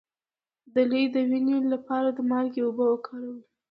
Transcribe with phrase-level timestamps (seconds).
[0.73, 3.41] د لۍ د وینې لپاره د مالګې اوبه وکاروئ